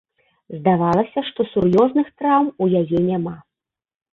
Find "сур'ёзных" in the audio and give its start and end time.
1.51-2.07